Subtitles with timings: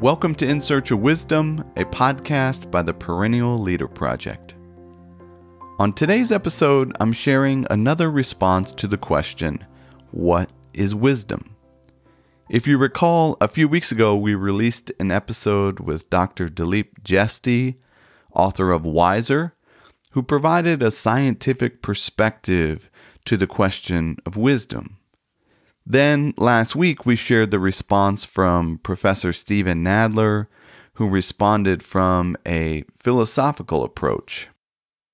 [0.00, 4.54] Welcome to In Search of Wisdom, a podcast by the Perennial Leader Project.
[5.80, 9.66] On today's episode, I'm sharing another response to the question
[10.12, 11.56] What is wisdom?
[12.48, 16.48] If you recall, a few weeks ago we released an episode with Dr.
[16.48, 17.74] Dilip Jeste,
[18.32, 19.56] author of Wiser,
[20.12, 22.88] who provided a scientific perspective
[23.24, 24.97] to the question of wisdom.
[25.90, 30.46] Then last week, we shared the response from Professor Steven Nadler,
[30.96, 34.48] who responded from a philosophical approach.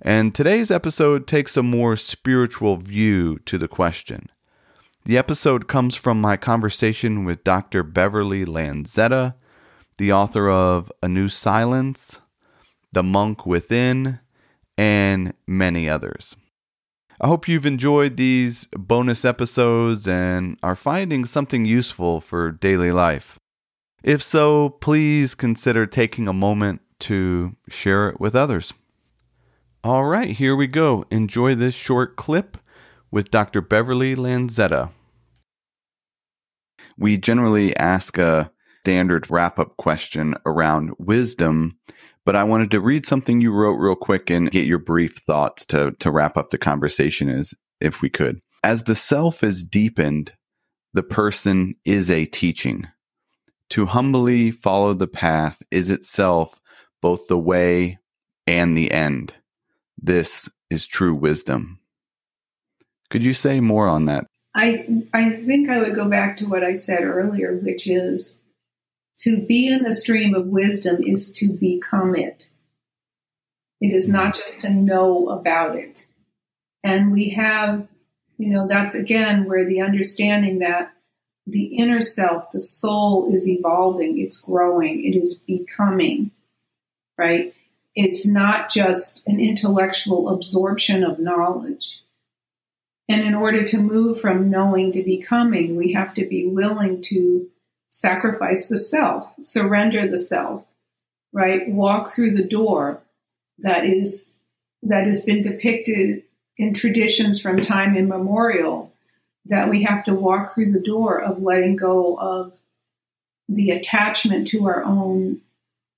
[0.00, 4.28] And today's episode takes a more spiritual view to the question.
[5.06, 7.82] The episode comes from my conversation with Dr.
[7.82, 9.34] Beverly Lanzetta,
[9.98, 12.20] the author of A New Silence,
[12.92, 14.20] The Monk Within,
[14.78, 16.36] and many others.
[17.22, 23.38] I hope you've enjoyed these bonus episodes and are finding something useful for daily life.
[24.02, 28.72] If so, please consider taking a moment to share it with others.
[29.84, 31.04] All right, here we go.
[31.10, 32.56] Enjoy this short clip
[33.10, 33.60] with Dr.
[33.60, 34.90] Beverly Lanzetta.
[36.96, 41.76] We generally ask a standard wrap up question around wisdom
[42.24, 45.64] but I wanted to read something you wrote real quick and get your brief thoughts
[45.66, 48.40] to, to wrap up the conversation as if we could.
[48.62, 50.32] As the self is deepened,
[50.92, 52.88] the person is a teaching.
[53.70, 56.60] To humbly follow the path is itself
[57.00, 57.98] both the way
[58.46, 59.34] and the end.
[59.96, 61.78] This is true wisdom.
[63.10, 64.26] Could you say more on that?
[64.54, 68.36] I I think I would go back to what I said earlier, which is
[69.20, 72.48] to be in the stream of wisdom is to become it.
[73.80, 76.06] It is not just to know about it.
[76.82, 77.86] And we have,
[78.38, 80.92] you know, that's again where the understanding that
[81.46, 86.30] the inner self, the soul is evolving, it's growing, it is becoming,
[87.18, 87.54] right?
[87.94, 92.02] It's not just an intellectual absorption of knowledge.
[93.08, 97.50] And in order to move from knowing to becoming, we have to be willing to
[97.90, 100.64] sacrifice the self, surrender the self,
[101.32, 101.68] right?
[101.68, 103.02] Walk through the door
[103.58, 104.38] that is
[104.82, 106.22] that has been depicted
[106.56, 108.92] in traditions from time immemorial
[109.46, 112.58] that we have to walk through the door of letting go of
[113.48, 115.40] the attachment to our own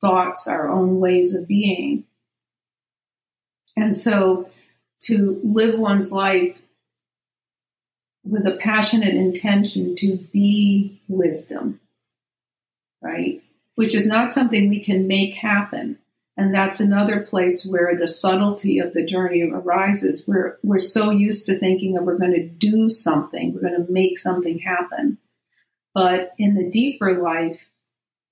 [0.00, 2.04] thoughts, our own ways of being.
[3.76, 4.50] And so
[5.02, 6.60] to live one's life
[8.28, 11.80] with a passionate intention to be wisdom,
[13.02, 13.42] right?
[13.74, 15.98] Which is not something we can make happen.
[16.36, 20.28] And that's another place where the subtlety of the journey arises.
[20.28, 23.92] We're, we're so used to thinking that we're going to do something, we're going to
[23.92, 25.18] make something happen.
[25.94, 27.66] But in the deeper life,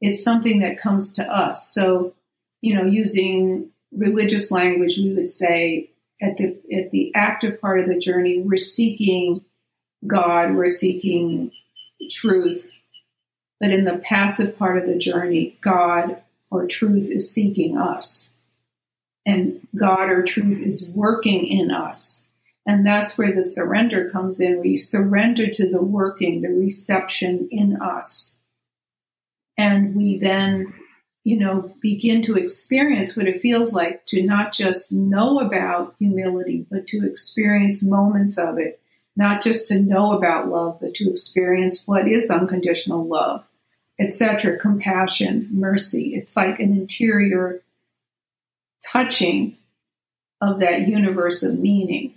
[0.00, 1.72] it's something that comes to us.
[1.72, 2.14] So,
[2.60, 5.90] you know, using religious language, we would say
[6.20, 9.44] at the, at the active part of the journey, we're seeking
[10.04, 11.52] God, we're seeking
[12.10, 12.72] truth.
[13.60, 18.30] But in the passive part of the journey, God or truth is seeking us.
[19.24, 22.26] And God or truth is working in us.
[22.66, 24.60] And that's where the surrender comes in.
[24.60, 28.38] We surrender to the working, the reception in us.
[29.56, 30.74] And we then,
[31.24, 36.66] you know, begin to experience what it feels like to not just know about humility,
[36.70, 38.80] but to experience moments of it
[39.16, 43.44] not just to know about love, but to experience what is unconditional love,
[43.98, 46.14] etc., compassion, mercy.
[46.14, 47.62] It's like an interior
[48.84, 49.56] touching
[50.40, 52.14] of that universe of meaning.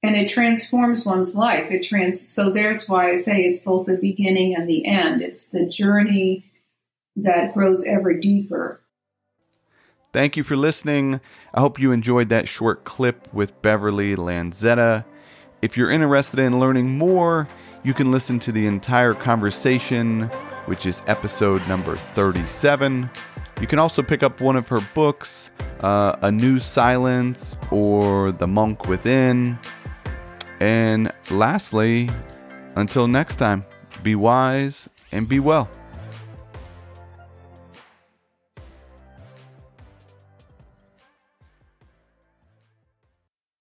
[0.00, 1.72] And it transforms one's life.
[1.72, 5.22] It trans so there's why I say it's both the beginning and the end.
[5.22, 6.44] It's the journey
[7.16, 8.80] that grows ever deeper.
[10.12, 11.20] Thank you for listening.
[11.52, 15.04] I hope you enjoyed that short clip with Beverly Lanzetta.
[15.60, 17.48] If you're interested in learning more,
[17.82, 20.24] you can listen to the entire conversation,
[20.66, 23.10] which is episode number 37.
[23.60, 25.50] You can also pick up one of her books,
[25.80, 29.58] uh, A New Silence or The Monk Within.
[30.60, 32.08] And lastly,
[32.76, 33.64] until next time,
[34.04, 35.68] be wise and be well.